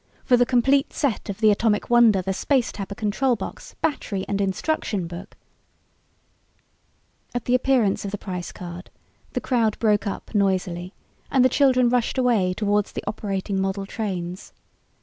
"For 0.25 0.35
the 0.35 0.47
complete 0.47 0.93
set 0.93 1.29
of 1.29 1.41
the 1.41 1.51
Atomic 1.51 1.87
Wonder, 1.87 2.23
the 2.23 2.33
Space 2.33 2.71
Tapper 2.71 2.95
control 2.95 3.35
box, 3.35 3.75
battery 3.83 4.25
and 4.27 4.41
instruction 4.41 5.05
book..." 5.05 5.37
At 7.35 7.45
the 7.45 7.53
appearance 7.53 8.03
of 8.03 8.09
the 8.09 8.17
price 8.17 8.51
card 8.51 8.89
the 9.33 9.41
crowd 9.41 9.77
broke 9.77 10.07
up 10.07 10.33
noisily 10.33 10.95
and 11.29 11.45
the 11.45 11.49
children 11.49 11.87
rushed 11.87 12.17
away 12.17 12.55
towards 12.55 12.93
the 12.93 13.03
operating 13.05 13.61
model 13.61 13.85
trains. 13.85 14.53